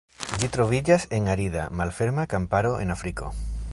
Ĝi 0.43 0.47
troviĝas 0.55 1.05
en 1.17 1.29
arida, 1.33 1.67
malferma 1.81 2.25
kamparo 2.33 2.73
en 2.87 2.95
Afriko. 2.97 3.31